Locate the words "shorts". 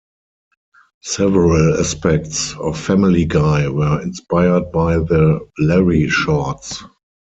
6.09-6.83